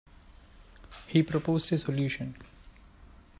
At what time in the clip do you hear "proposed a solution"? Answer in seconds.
1.21-2.35